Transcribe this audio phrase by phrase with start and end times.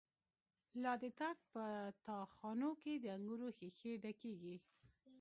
[0.81, 1.65] لا د تاک په
[2.05, 4.55] تا خانو کی، د انگور ښیښی ډکیږی